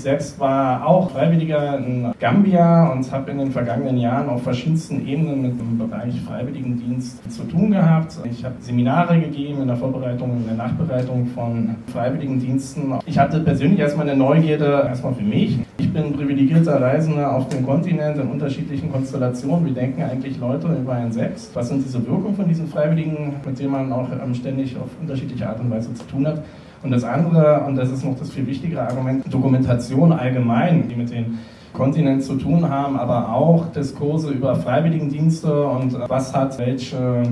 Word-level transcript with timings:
Ich 0.00 0.04
selbst 0.04 0.40
war 0.40 0.86
auch 0.86 1.10
Freiwilliger 1.10 1.76
in 1.76 2.10
Gambia 2.18 2.90
und 2.90 3.12
habe 3.12 3.32
in 3.32 3.36
den 3.36 3.50
vergangenen 3.50 3.98
Jahren 3.98 4.30
auf 4.30 4.42
verschiedensten 4.42 5.06
Ebenen 5.06 5.42
mit 5.42 5.60
dem 5.60 5.76
Bereich 5.76 6.18
Freiwilligendienst 6.22 7.30
zu 7.30 7.42
tun 7.42 7.70
gehabt. 7.70 8.16
Ich 8.24 8.42
habe 8.42 8.54
Seminare 8.60 9.20
gegeben 9.20 9.60
in 9.60 9.68
der 9.68 9.76
Vorbereitung, 9.76 10.38
in 10.38 10.46
der 10.46 10.54
Nachbereitung 10.54 11.26
von 11.34 11.76
Freiwilligendiensten. 11.92 12.94
Ich 13.04 13.18
hatte 13.18 13.40
persönlich 13.40 13.78
erstmal 13.78 14.08
eine 14.08 14.18
Neugierde, 14.18 14.86
erstmal 14.88 15.12
für 15.12 15.22
mich. 15.22 15.58
Ich 15.76 15.92
bin 15.92 16.14
privilegierter 16.14 16.80
Reisender 16.80 17.36
auf 17.36 17.50
dem 17.50 17.66
Kontinent 17.66 18.16
in 18.16 18.28
unterschiedlichen 18.30 18.90
Konstellationen. 18.90 19.66
Wie 19.66 19.72
denken 19.72 20.02
eigentlich 20.02 20.40
Leute 20.40 20.68
über 20.68 20.94
einen 20.94 21.12
selbst? 21.12 21.54
Was 21.54 21.68
sind 21.68 21.84
diese 21.84 22.06
Wirkungen 22.06 22.34
von 22.36 22.48
diesen 22.48 22.68
Freiwilligen, 22.68 23.34
mit 23.44 23.58
denen 23.58 23.72
man 23.72 23.92
auch 23.92 24.08
ähm, 24.10 24.34
ständig 24.34 24.78
auf 24.78 24.88
unterschiedliche 24.98 25.46
Art 25.46 25.60
und 25.60 25.70
Weise 25.70 25.92
zu 25.92 26.06
tun 26.06 26.26
hat? 26.26 26.42
Und 26.82 26.90
das 26.90 27.04
andere, 27.04 27.64
und 27.66 27.76
das 27.76 27.90
ist 27.90 28.04
noch 28.04 28.18
das 28.18 28.30
viel 28.30 28.46
wichtigere 28.46 28.82
Argument, 28.82 29.22
Dokumentation 29.32 30.12
allgemein, 30.12 30.88
die 30.88 30.96
mit 30.96 31.10
den 31.10 31.38
Kontinent 31.72 32.24
zu 32.24 32.34
tun 32.36 32.68
haben, 32.68 32.98
aber 32.98 33.32
auch 33.32 33.66
Diskurse 33.72 34.30
über 34.30 34.56
Freiwilligendienste 34.56 35.66
und 35.66 35.96
was 36.08 36.34
hat 36.34 36.58
welche, 36.58 37.22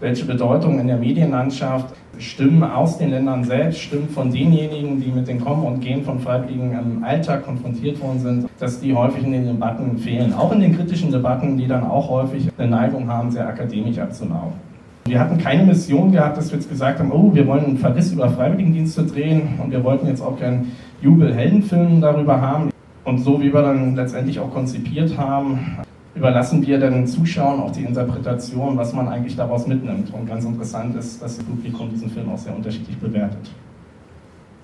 welche 0.00 0.24
Bedeutung 0.24 0.78
in 0.80 0.88
der 0.88 0.96
Medienlandschaft. 0.96 1.94
Stimmen 2.18 2.64
aus 2.64 2.98
den 2.98 3.10
Ländern 3.10 3.44
selbst, 3.44 3.78
Stimmen 3.78 4.08
von 4.08 4.32
denjenigen, 4.32 5.00
die 5.00 5.12
mit 5.12 5.28
dem 5.28 5.40
Kommen 5.40 5.64
und 5.64 5.80
Gehen 5.80 6.02
von 6.02 6.18
Freiwilligen 6.18 6.72
im 6.72 7.04
Alltag 7.04 7.44
konfrontiert 7.44 8.02
worden 8.02 8.18
sind, 8.18 8.48
dass 8.58 8.80
die 8.80 8.92
häufig 8.92 9.22
in 9.22 9.30
den 9.30 9.46
Debatten 9.46 9.96
fehlen. 9.98 10.34
Auch 10.34 10.50
in 10.50 10.58
den 10.58 10.76
kritischen 10.76 11.12
Debatten, 11.12 11.56
die 11.56 11.68
dann 11.68 11.84
auch 11.84 12.10
häufig 12.10 12.48
eine 12.58 12.68
Neigung 12.68 13.08
haben, 13.08 13.30
sehr 13.30 13.46
akademisch 13.46 13.98
abzulaufen. 13.98 14.67
Wir 15.08 15.20
hatten 15.20 15.38
keine 15.38 15.64
Mission 15.64 16.12
gehabt, 16.12 16.36
dass 16.36 16.50
wir 16.50 16.58
jetzt 16.58 16.68
gesagt 16.68 16.98
haben, 16.98 17.10
oh, 17.10 17.34
wir 17.34 17.46
wollen 17.46 17.64
einen 17.64 17.78
Verriss 17.78 18.12
über 18.12 18.28
Freiwilligendienste 18.28 19.04
drehen 19.04 19.58
und 19.62 19.70
wir 19.70 19.82
wollten 19.82 20.06
jetzt 20.06 20.20
auch 20.20 20.38
keinen 20.38 20.72
Jubel-Heldenfilm 21.00 22.02
darüber 22.02 22.38
haben. 22.42 22.70
Und 23.04 23.18
so 23.18 23.40
wie 23.40 23.52
wir 23.52 23.62
dann 23.62 23.96
letztendlich 23.96 24.38
auch 24.38 24.52
konzipiert 24.52 25.16
haben, 25.16 25.78
überlassen 26.14 26.66
wir 26.66 26.78
den 26.78 27.06
Zuschauern 27.06 27.60
auch 27.60 27.72
die 27.72 27.84
Interpretation, 27.84 28.76
was 28.76 28.92
man 28.92 29.08
eigentlich 29.08 29.34
daraus 29.34 29.66
mitnimmt. 29.66 30.12
Und 30.12 30.26
ganz 30.26 30.44
interessant 30.44 30.94
ist, 30.94 31.22
dass 31.22 31.38
das 31.38 31.44
Publikum 31.46 31.88
diesen 31.88 32.10
Film 32.10 32.28
auch 32.28 32.38
sehr 32.38 32.54
unterschiedlich 32.54 32.98
bewertet. 32.98 33.50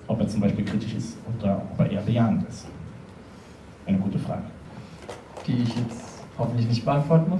Ob 0.05 0.19
er 0.19 0.27
zum 0.27 0.41
Beispiel 0.41 0.63
kritisch 0.63 0.93
ist 0.93 1.17
oder 1.39 1.59
ob 1.73 1.79
er 1.79 1.91
eher 1.91 2.01
bejahend 2.01 2.47
ist. 2.47 2.67
Eine 3.87 3.97
gute 3.97 4.19
Frage. 4.19 4.43
Die 5.47 5.63
ich 5.63 5.69
jetzt 5.69 6.21
hoffentlich 6.37 6.67
nicht 6.67 6.85
beantworten 6.85 7.31
muss. 7.31 7.39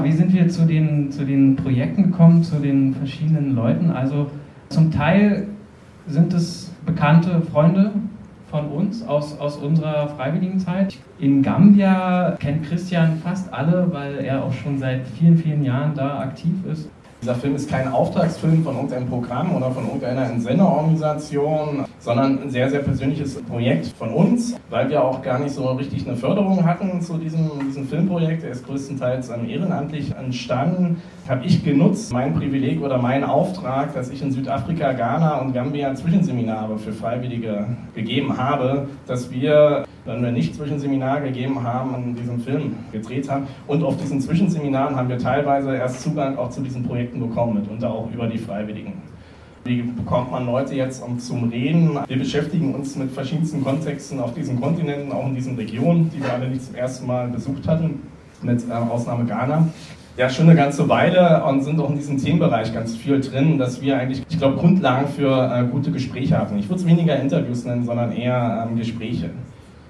Wie 0.00 0.12
sind 0.12 0.32
wir 0.32 0.48
zu 0.48 0.66
den, 0.66 1.10
zu 1.10 1.24
den 1.24 1.56
Projekten 1.56 2.10
gekommen, 2.10 2.42
zu 2.42 2.56
den 2.56 2.94
verschiedenen 2.94 3.54
Leuten? 3.54 3.90
Also 3.90 4.30
zum 4.68 4.90
Teil 4.90 5.48
sind 6.06 6.32
es 6.34 6.72
bekannte 6.84 7.40
Freunde 7.40 7.92
von 8.50 8.68
uns 8.68 9.06
aus, 9.06 9.38
aus 9.38 9.56
unserer 9.56 10.08
Freiwilligenzeit. 10.08 10.96
In 11.18 11.42
Gambia 11.42 12.36
kennt 12.38 12.64
Christian 12.64 13.16
fast 13.22 13.52
alle, 13.52 13.88
weil 13.92 14.18
er 14.18 14.44
auch 14.44 14.52
schon 14.52 14.78
seit 14.78 15.06
vielen, 15.18 15.36
vielen 15.36 15.64
Jahren 15.64 15.94
da 15.94 16.20
aktiv 16.20 16.52
ist. 16.70 16.88
Dieser 17.22 17.34
Film 17.34 17.56
ist 17.56 17.70
kein 17.70 17.88
Auftragsfilm 17.88 18.62
von 18.62 18.74
irgendeinem 18.74 19.08
Programm 19.08 19.56
oder 19.56 19.70
von 19.70 19.84
irgendeiner 19.86 20.30
Entsenderorganisation, 20.30 21.84
sondern 22.04 22.42
ein 22.42 22.50
sehr, 22.50 22.68
sehr 22.68 22.80
persönliches 22.80 23.34
Projekt 23.42 23.86
von 23.96 24.10
uns, 24.10 24.54
weil 24.68 24.90
wir 24.90 25.02
auch 25.02 25.22
gar 25.22 25.38
nicht 25.38 25.54
so 25.54 25.66
richtig 25.72 26.06
eine 26.06 26.16
Förderung 26.16 26.64
hatten 26.64 27.00
zu 27.00 27.16
diesem, 27.16 27.50
diesem 27.66 27.88
Filmprojekt. 27.88 28.44
Er 28.44 28.50
ist 28.50 28.66
größtenteils 28.66 29.30
ehrenamtlich 29.30 30.14
entstanden. 30.14 31.02
Habe 31.26 31.46
ich 31.46 31.64
genutzt, 31.64 32.12
mein 32.12 32.34
Privileg 32.34 32.82
oder 32.82 32.98
meinen 32.98 33.24
Auftrag, 33.24 33.94
dass 33.94 34.10
ich 34.10 34.20
in 34.20 34.30
Südafrika, 34.30 34.92
Ghana 34.92 35.40
und 35.40 35.54
Gambia 35.54 35.94
Zwischenseminare 35.94 36.78
für 36.78 36.92
Freiwillige 36.92 37.66
gegeben 37.94 38.36
habe, 38.36 38.88
dass 39.06 39.30
wir 39.30 39.86
wenn 40.06 40.22
wir 40.22 40.32
nicht 40.32 40.54
Zwischenseminare 40.54 41.22
gegeben 41.22 41.62
haben, 41.62 41.94
an 41.94 42.14
diesem 42.14 42.38
Film 42.38 42.76
gedreht 42.92 43.30
haben. 43.30 43.46
Und 43.66 43.82
auf 43.82 43.96
diesen 43.96 44.20
Zwischenseminaren 44.20 44.94
haben 44.96 45.08
wir 45.08 45.16
teilweise 45.16 45.74
erst 45.74 46.02
Zugang 46.02 46.36
auch 46.36 46.50
zu 46.50 46.60
diesen 46.60 46.82
Projekten 46.82 47.20
bekommen, 47.20 47.54
mitunter 47.54 47.90
auch 47.90 48.10
über 48.12 48.26
die 48.26 48.36
Freiwilligen. 48.36 49.00
Wie 49.66 49.80
bekommt 49.80 50.30
man 50.30 50.44
Leute 50.44 50.74
jetzt 50.74 51.02
um 51.02 51.18
zum 51.18 51.48
Reden? 51.48 51.98
Wir 52.06 52.18
beschäftigen 52.18 52.74
uns 52.74 52.96
mit 52.96 53.10
verschiedensten 53.10 53.64
Kontexten 53.64 54.20
auf 54.20 54.34
diesen 54.34 54.60
Kontinenten, 54.60 55.10
auch 55.10 55.26
in 55.26 55.34
diesen 55.34 55.56
Regionen, 55.56 56.10
die 56.10 56.22
wir 56.22 56.34
alle 56.34 56.50
nicht 56.50 56.66
zum 56.66 56.74
ersten 56.74 57.06
Mal 57.06 57.28
besucht 57.28 57.66
hatten, 57.66 58.02
mit 58.42 58.62
äh, 58.68 58.72
Ausnahme 58.72 59.24
Ghana. 59.24 59.66
Ja, 60.18 60.28
schon 60.28 60.50
eine 60.50 60.54
ganze 60.54 60.86
Weile 60.90 61.42
und 61.44 61.64
sind 61.64 61.80
auch 61.80 61.88
in 61.88 61.96
diesem 61.96 62.22
Themenbereich 62.22 62.74
ganz 62.74 62.94
viel 62.94 63.22
drin, 63.22 63.56
dass 63.56 63.80
wir 63.80 63.96
eigentlich, 63.96 64.22
ich 64.28 64.38
glaube, 64.38 64.58
Grundlagen 64.58 65.08
für 65.08 65.50
äh, 65.50 65.64
gute 65.64 65.90
Gespräche 65.90 66.38
hatten. 66.38 66.58
Ich 66.58 66.68
würde 66.68 66.82
es 66.82 66.86
weniger 66.86 67.18
Interviews 67.18 67.64
nennen, 67.64 67.86
sondern 67.86 68.12
eher 68.12 68.68
ähm, 68.68 68.76
Gespräche. 68.76 69.30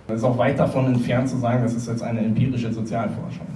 Es 0.07 0.19
ist 0.19 0.25
auch 0.25 0.39
weit 0.39 0.57
davon 0.57 0.87
entfernt 0.87 1.29
zu 1.29 1.37
sagen, 1.39 1.65
das 1.65 1.75
ist 1.75 1.89
jetzt 1.89 2.05
eine 2.05 2.21
empirische 2.21 2.73
Sozialforschung. 2.73 3.47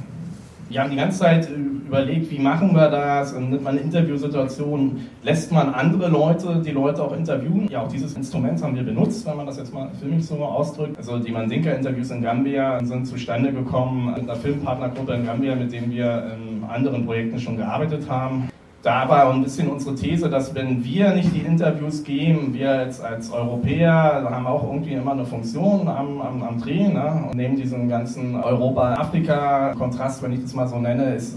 Wir 0.71 0.83
haben 0.83 0.91
die 0.91 0.97
ganze 0.97 1.21
Zeit 1.21 1.49
überlegt, 1.51 2.31
wie 2.31 2.39
machen 2.39 2.75
wir 2.75 2.91
das? 2.91 3.33
Und 3.33 3.49
nimmt 3.49 3.65
man 3.65 3.73
eine 3.73 3.81
Interviewsituation, 3.81 5.01
lässt 5.23 5.51
man 5.51 5.73
andere 5.73 6.09
Leute, 6.09 6.61
die 6.62 6.73
Leute 6.73 7.03
auch 7.03 7.17
interviewen? 7.17 7.69
Ja, 7.71 7.83
auch 7.83 7.89
dieses 7.89 8.15
Instrument 8.15 8.62
haben 8.62 8.77
wir 8.77 8.83
benutzt, 8.83 9.25
wenn 9.27 9.39
man 9.39 9.47
das 9.47 9.57
jetzt 9.57 9.73
mal 9.73 9.89
filmisch 9.99 10.25
so 10.25 10.37
ausdrückt. 10.45 10.99
Also 10.99 11.19
die 11.19 11.33
Mandinka-Interviews 11.33 12.11
in 12.11 12.21
Gambia 12.21 12.84
sind 12.84 13.07
zustande 13.07 13.51
gekommen 13.51 14.12
mit 14.15 14.25
einer 14.25 14.37
Filmpartnergruppe 14.37 15.15
in 15.15 15.25
Gambia, 15.25 15.55
mit 15.55 15.73
dem 15.73 15.91
wir 15.91 16.37
in 16.37 16.62
anderen 16.65 17.07
Projekten 17.07 17.39
schon 17.39 17.57
gearbeitet 17.57 18.05
haben 18.11 18.51
da 18.83 19.09
war 19.09 19.33
ein 19.33 19.43
bisschen 19.43 19.69
unsere 19.69 19.94
These, 19.94 20.31
dass 20.31 20.55
wenn 20.55 20.84
wir 20.84 21.12
nicht 21.15 21.34
die 21.34 21.41
Interviews 21.41 22.05
geben, 22.05 22.55
wir 22.55 22.84
jetzt 22.84 23.03
als 23.03 23.31
Europäer 23.31 24.28
haben 24.31 24.47
auch 24.47 24.62
irgendwie 24.65 24.93
immer 24.93 25.12
eine 25.12 25.25
Funktion 25.25 25.89
am, 25.89 26.21
am, 26.21 26.43
am 26.43 26.61
Dreh 26.61 26.87
ne? 26.89 27.25
und 27.28 27.37
neben 27.37 27.56
diesem 27.56 27.89
ganzen 27.89 28.37
Europa-Afrika-Kontrast, 28.37 30.22
wenn 30.22 30.33
ich 30.33 30.43
das 30.43 30.55
mal 30.55 30.69
so 30.69 30.78
nenne, 30.78 31.15
ist 31.15 31.37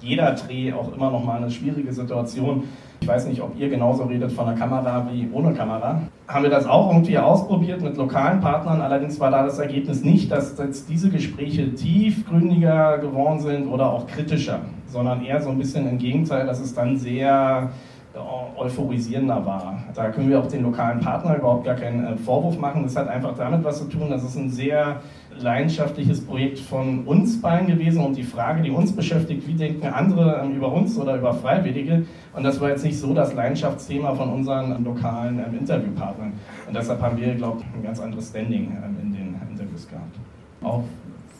jeder 0.00 0.32
Dreh 0.32 0.72
auch 0.72 0.92
immer 0.96 1.10
noch 1.10 1.22
mal 1.24 1.36
eine 1.36 1.50
schwierige 1.50 1.92
Situation. 1.92 2.64
Ich 3.00 3.08
weiß 3.08 3.26
nicht, 3.26 3.42
ob 3.42 3.58
ihr 3.58 3.68
genauso 3.68 4.04
redet 4.04 4.32
von 4.32 4.46
der 4.46 4.54
Kamera 4.54 5.06
wie 5.12 5.28
ohne 5.32 5.52
Kamera. 5.52 6.00
Haben 6.26 6.42
wir 6.44 6.50
das 6.50 6.66
auch 6.66 6.88
irgendwie 6.90 7.18
ausprobiert 7.18 7.82
mit 7.82 7.96
lokalen 7.96 8.40
Partnern, 8.40 8.80
allerdings 8.80 9.20
war 9.20 9.30
da 9.30 9.44
das 9.44 9.58
Ergebnis 9.58 10.02
nicht, 10.02 10.30
dass 10.30 10.56
jetzt 10.56 10.88
diese 10.88 11.10
Gespräche 11.10 11.74
tiefgründiger 11.74 12.98
geworden 12.98 13.40
sind 13.40 13.66
oder 13.66 13.90
auch 13.90 14.06
kritischer 14.06 14.60
sondern 14.92 15.24
eher 15.24 15.40
so 15.40 15.50
ein 15.50 15.58
bisschen 15.58 15.88
im 15.88 15.98
Gegenteil, 15.98 16.46
dass 16.46 16.60
es 16.60 16.74
dann 16.74 16.96
sehr 16.96 17.70
äh, 18.14 18.18
euphorisierender 18.58 19.44
war. 19.46 19.82
Da 19.94 20.10
können 20.10 20.28
wir 20.28 20.38
auch 20.38 20.46
den 20.46 20.62
lokalen 20.62 21.00
Partner 21.00 21.36
überhaupt 21.36 21.64
gar 21.64 21.76
keinen 21.76 22.04
äh, 22.04 22.16
Vorwurf 22.16 22.58
machen. 22.58 22.82
Das 22.82 22.94
hat 22.94 23.08
einfach 23.08 23.34
damit 23.36 23.64
was 23.64 23.78
zu 23.78 23.86
tun, 23.86 24.10
dass 24.10 24.22
es 24.22 24.36
ein 24.36 24.50
sehr 24.50 25.00
leidenschaftliches 25.38 26.24
Projekt 26.26 26.58
von 26.58 27.04
uns 27.06 27.40
beiden 27.40 27.66
gewesen 27.66 28.04
und 28.04 28.16
die 28.16 28.22
Frage, 28.22 28.62
die 28.62 28.70
uns 28.70 28.94
beschäftigt, 28.94 29.48
wie 29.48 29.54
denken 29.54 29.86
andere 29.86 30.42
ähm, 30.44 30.54
über 30.54 30.70
uns 30.70 30.98
oder 30.98 31.16
über 31.16 31.32
Freiwillige. 31.32 32.04
Und 32.34 32.44
das 32.44 32.60
war 32.60 32.68
jetzt 32.68 32.84
nicht 32.84 32.98
so 32.98 33.14
das 33.14 33.32
Leidenschaftsthema 33.32 34.14
von 34.14 34.30
unseren 34.30 34.84
lokalen 34.84 35.38
ähm, 35.38 35.58
Interviewpartnern. 35.58 36.34
Und 36.68 36.76
deshalb 36.76 37.00
haben 37.00 37.16
wir, 37.16 37.34
glaube 37.34 37.60
ich, 37.60 37.78
ein 37.78 37.82
ganz 37.82 37.98
anderes 37.98 38.28
Standing 38.28 38.76
ähm, 38.84 38.96
in 39.02 39.12
den 39.12 39.40
Interviews 39.50 39.88
gehabt. 39.88 40.16
Auf 40.62 40.84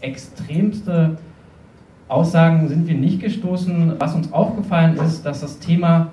extremste 0.00 1.18
Aussagen 2.12 2.68
sind 2.68 2.86
wir 2.86 2.94
nicht 2.94 3.20
gestoßen. 3.20 3.94
Was 3.98 4.14
uns 4.14 4.32
aufgefallen 4.32 4.96
ist, 4.96 5.24
dass 5.24 5.40
das 5.40 5.58
Thema 5.58 6.08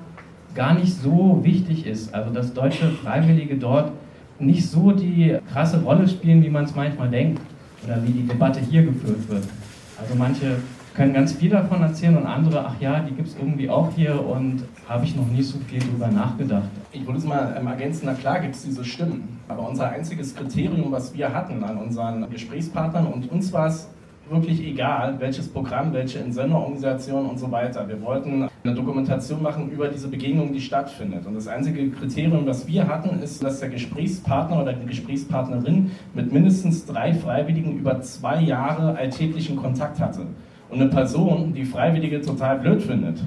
gar 0.55 0.73
nicht 0.73 0.93
so 0.93 1.41
wichtig 1.43 1.85
ist. 1.85 2.13
Also 2.13 2.33
dass 2.33 2.53
deutsche 2.53 2.89
Freiwillige 2.89 3.55
dort 3.57 3.91
nicht 4.39 4.65
so 4.69 4.91
die 4.91 5.37
krasse 5.51 5.81
Rolle 5.81 6.07
spielen, 6.07 6.41
wie 6.41 6.49
man 6.49 6.63
es 6.63 6.73
manchmal 6.73 7.09
denkt 7.09 7.41
oder 7.83 8.01
wie 8.05 8.11
die 8.11 8.25
Debatte 8.25 8.61
hier 8.61 8.83
geführt 8.83 9.27
wird. 9.27 9.43
Also 9.99 10.15
manche 10.17 10.57
können 10.95 11.13
ganz 11.13 11.33
viel 11.33 11.49
davon 11.49 11.81
erzählen 11.81 12.15
und 12.15 12.25
andere, 12.25 12.65
ach 12.65 12.79
ja, 12.79 13.01
die 13.01 13.13
gibt 13.13 13.27
es 13.27 13.35
irgendwie 13.35 13.69
auch 13.69 13.91
hier 13.93 14.25
und 14.25 14.63
habe 14.87 15.05
ich 15.05 15.15
noch 15.15 15.27
nie 15.27 15.43
so 15.43 15.57
viel 15.67 15.79
drüber 15.79 16.07
nachgedacht. 16.07 16.69
Ich 16.93 17.05
würde 17.05 17.19
es 17.19 17.25
mal 17.25 17.55
ähm, 17.59 17.67
ergänzen, 17.67 18.03
na 18.05 18.13
klar 18.13 18.39
gibt 18.39 18.55
es 18.55 18.63
diese 18.63 18.83
Stimmen, 18.83 19.39
aber 19.47 19.67
unser 19.67 19.89
einziges 19.89 20.35
Kriterium, 20.35 20.91
was 20.91 21.13
wir 21.13 21.33
hatten 21.33 21.63
an 21.63 21.77
unseren 21.77 22.29
Gesprächspartnern 22.29 23.05
und 23.07 23.29
uns 23.31 23.53
war 23.53 23.67
es 23.67 23.89
wirklich 24.29 24.65
egal, 24.65 25.15
welches 25.19 25.47
Programm, 25.47 25.93
welche 25.93 26.19
Entsenderorganisation 26.19 27.25
und 27.25 27.39
so 27.39 27.51
weiter. 27.51 27.87
Wir 27.87 28.01
wollten 28.01 28.47
eine 28.63 28.75
Dokumentation 28.75 29.41
machen 29.41 29.71
über 29.71 29.87
diese 29.87 30.07
Begegnung, 30.07 30.53
die 30.53 30.61
stattfindet. 30.61 31.25
Und 31.25 31.35
das 31.35 31.47
einzige 31.47 31.89
Kriterium, 31.89 32.45
das 32.45 32.67
wir 32.67 32.87
hatten, 32.87 33.21
ist, 33.21 33.43
dass 33.43 33.59
der 33.59 33.69
Gesprächspartner 33.69 34.61
oder 34.61 34.73
die 34.73 34.85
Gesprächspartnerin 34.85 35.91
mit 36.13 36.31
mindestens 36.31 36.85
drei 36.85 37.13
Freiwilligen 37.13 37.77
über 37.77 38.01
zwei 38.01 38.41
Jahre 38.41 38.95
alltäglichen 38.95 39.55
Kontakt 39.55 39.99
hatte. 39.99 40.27
Und 40.69 40.81
eine 40.81 40.89
Person, 40.89 41.53
die 41.53 41.65
Freiwillige 41.65 42.21
total 42.21 42.59
blöd 42.59 42.81
findet, 42.81 43.23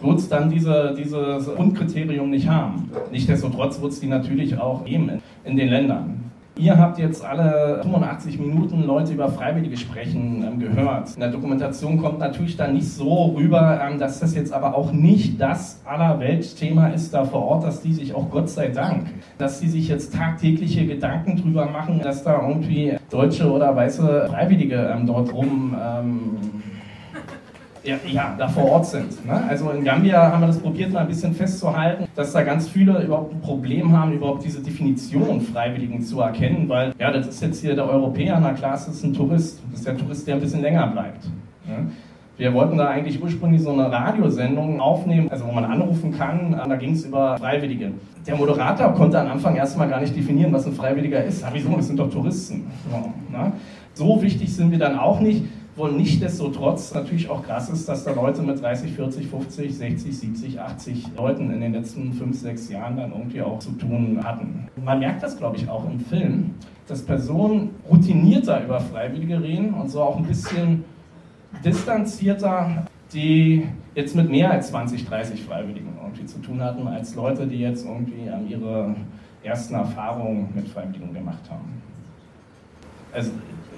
wird 0.00 0.32
dann 0.32 0.50
diese, 0.50 0.94
dieses 0.96 1.46
Grundkriterium 1.54 2.30
nicht 2.30 2.48
haben. 2.48 2.90
Nichtsdestotrotz 3.10 3.80
wird 3.80 3.92
es 3.92 4.00
die 4.00 4.08
natürlich 4.08 4.58
auch 4.58 4.84
geben 4.84 5.22
in 5.44 5.56
den 5.56 5.68
Ländern. 5.68 6.21
Ihr 6.56 6.78
habt 6.78 6.98
jetzt 6.98 7.24
alle 7.24 7.80
85 7.82 8.38
Minuten 8.38 8.82
Leute 8.84 9.14
über 9.14 9.30
Freiwillige 9.30 9.76
sprechen 9.78 10.44
ähm, 10.46 10.58
gehört. 10.58 11.14
In 11.14 11.20
der 11.20 11.30
Dokumentation 11.30 11.96
kommt 11.96 12.18
natürlich 12.18 12.58
dann 12.58 12.74
nicht 12.74 12.88
so 12.88 13.34
rüber, 13.36 13.80
ähm, 13.82 13.98
dass 13.98 14.20
das 14.20 14.34
jetzt 14.34 14.52
aber 14.52 14.76
auch 14.76 14.92
nicht 14.92 15.40
das 15.40 15.80
Allerweltthema 15.86 16.88
ist 16.88 17.14
da 17.14 17.24
vor 17.24 17.42
Ort, 17.42 17.64
dass 17.64 17.80
die 17.80 17.94
sich 17.94 18.14
auch 18.14 18.30
Gott 18.30 18.50
sei 18.50 18.68
Dank, 18.68 19.06
dass 19.38 19.60
die 19.60 19.68
sich 19.68 19.88
jetzt 19.88 20.14
tagtägliche 20.14 20.86
Gedanken 20.86 21.36
drüber 21.36 21.66
machen, 21.66 22.00
dass 22.02 22.22
da 22.22 22.46
irgendwie 22.46 22.98
deutsche 23.08 23.50
oder 23.50 23.74
weiße 23.74 24.26
Freiwillige 24.28 24.92
ähm, 24.94 25.06
dort 25.06 25.32
rum 25.32 25.74
ähm, 25.82 26.61
ja, 27.84 27.96
ja, 28.06 28.34
da 28.38 28.48
vor 28.48 28.64
Ort 28.70 28.86
sind. 28.86 29.26
Ne? 29.26 29.42
Also 29.48 29.70
in 29.70 29.84
Gambia 29.84 30.30
haben 30.30 30.40
wir 30.40 30.46
das 30.46 30.58
probiert, 30.58 30.92
mal 30.92 31.00
ein 31.00 31.08
bisschen 31.08 31.34
festzuhalten, 31.34 32.06
dass 32.14 32.32
da 32.32 32.42
ganz 32.42 32.68
viele 32.68 33.02
überhaupt 33.02 33.34
ein 33.34 33.40
Problem 33.40 33.96
haben, 33.96 34.12
überhaupt 34.12 34.44
diese 34.44 34.62
Definition 34.62 35.40
Freiwilligen 35.40 36.00
zu 36.00 36.20
erkennen, 36.20 36.68
weil, 36.68 36.92
ja, 36.98 37.10
das 37.10 37.26
ist 37.26 37.42
jetzt 37.42 37.60
hier 37.60 37.74
der 37.74 37.88
Europäer, 37.88 38.38
na 38.40 38.52
klar, 38.52 38.72
das 38.72 38.88
ist 38.88 39.04
ein 39.04 39.14
Tourist. 39.14 39.60
Das 39.70 39.80
ist 39.80 39.86
der 39.86 39.96
Tourist, 39.96 40.26
der 40.26 40.36
ein 40.36 40.40
bisschen 40.40 40.62
länger 40.62 40.86
bleibt. 40.88 41.24
Ne? 41.66 41.90
Wir 42.38 42.54
wollten 42.54 42.78
da 42.78 42.88
eigentlich 42.88 43.22
ursprünglich 43.22 43.62
so 43.62 43.72
eine 43.72 43.92
Radiosendung 43.92 44.80
aufnehmen, 44.80 45.28
also 45.30 45.46
wo 45.46 45.52
man 45.52 45.64
anrufen 45.64 46.12
kann, 46.16 46.52
da 46.52 46.76
ging 46.76 46.92
es 46.92 47.04
über 47.04 47.36
Freiwillige. 47.36 47.92
Der 48.26 48.36
Moderator 48.36 48.94
konnte 48.94 49.20
am 49.20 49.28
Anfang 49.28 49.54
erstmal 49.54 49.88
gar 49.88 50.00
nicht 50.00 50.16
definieren, 50.16 50.52
was 50.52 50.66
ein 50.66 50.72
Freiwilliger 50.72 51.22
ist. 51.22 51.44
Aber 51.44 51.54
wieso? 51.54 51.70
Das 51.76 51.88
sind 51.88 51.98
doch 51.98 52.10
Touristen. 52.10 52.64
So, 52.90 53.36
ne? 53.36 53.52
so 53.94 54.22
wichtig 54.22 54.54
sind 54.54 54.70
wir 54.70 54.78
dann 54.78 54.98
auch 54.98 55.20
nicht 55.20 55.44
wo 55.74 55.86
nichtdestotrotz 55.86 56.92
natürlich 56.92 57.30
auch 57.30 57.42
krass 57.42 57.70
ist, 57.70 57.88
dass 57.88 58.04
da 58.04 58.12
Leute 58.12 58.42
mit 58.42 58.60
30, 58.60 58.92
40, 58.92 59.26
50, 59.26 59.74
60, 59.74 60.18
70, 60.18 60.60
80 60.60 61.04
Leuten 61.16 61.50
in 61.50 61.60
den 61.60 61.72
letzten 61.72 62.12
5, 62.12 62.38
6 62.38 62.68
Jahren 62.70 62.96
dann 62.96 63.12
irgendwie 63.12 63.40
auch 63.40 63.58
zu 63.58 63.70
tun 63.72 64.20
hatten. 64.22 64.68
Man 64.84 64.98
merkt 64.98 65.22
das, 65.22 65.38
glaube 65.38 65.56
ich, 65.56 65.68
auch 65.68 65.84
im 65.88 65.98
Film, 66.00 66.50
dass 66.86 67.02
Personen 67.02 67.70
routinierter 67.88 68.62
über 68.64 68.80
Freiwillige 68.80 69.42
reden 69.42 69.72
und 69.72 69.90
so 69.90 70.02
auch 70.02 70.18
ein 70.18 70.24
bisschen 70.24 70.84
distanzierter, 71.64 72.86
die 73.14 73.66
jetzt 73.94 74.14
mit 74.14 74.30
mehr 74.30 74.50
als 74.50 74.68
20, 74.68 75.06
30 75.06 75.42
Freiwilligen 75.42 75.88
irgendwie 76.02 76.26
zu 76.26 76.38
tun 76.40 76.60
hatten, 76.60 76.86
als 76.86 77.14
Leute, 77.14 77.46
die 77.46 77.60
jetzt 77.60 77.86
irgendwie 77.86 78.28
an 78.28 78.48
ihre 78.48 78.94
ersten 79.42 79.74
Erfahrungen 79.74 80.48
mit 80.54 80.68
Freiwilligen 80.68 81.12
gemacht 81.14 81.50
haben. 81.50 81.82
Also 83.12 83.30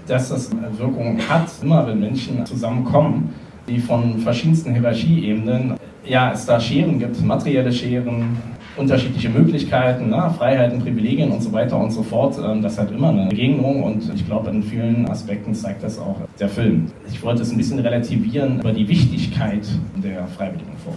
dass 0.06 0.28
das 0.28 0.50
eine 0.52 0.78
Wirkung 0.78 1.18
hat, 1.28 1.48
immer 1.62 1.86
wenn 1.86 2.00
Menschen 2.00 2.44
zusammenkommen, 2.46 3.34
die 3.68 3.78
von 3.78 4.18
verschiedensten 4.18 4.74
Hierarchieebenen, 4.74 5.74
ja, 6.04 6.32
es 6.32 6.44
da 6.44 6.60
Scheren 6.60 6.98
gibt, 6.98 7.22
materielle 7.24 7.72
Scheren, 7.72 8.36
unterschiedliche 8.76 9.28
Möglichkeiten, 9.28 10.06
na, 10.10 10.30
Freiheiten, 10.30 10.80
Privilegien 10.80 11.30
und 11.30 11.42
so 11.42 11.52
weiter 11.52 11.78
und 11.78 11.90
so 11.92 12.02
fort. 12.02 12.36
Ähm, 12.44 12.60
das 12.60 12.78
hat 12.78 12.90
immer 12.90 13.10
eine 13.10 13.26
Begegnung 13.26 13.82
und 13.82 14.12
ich 14.14 14.26
glaube, 14.26 14.50
in 14.50 14.62
vielen 14.62 15.08
Aspekten 15.08 15.54
zeigt 15.54 15.82
das 15.82 15.98
auch 15.98 16.16
der 16.38 16.48
Film. 16.48 16.86
Ich 17.10 17.22
wollte 17.22 17.42
es 17.42 17.52
ein 17.52 17.56
bisschen 17.56 17.78
relativieren 17.78 18.60
über 18.60 18.72
die 18.72 18.86
Wichtigkeit 18.88 19.66
der 20.02 20.26
Freiwilligen 20.26 20.76
vor. 20.84 20.94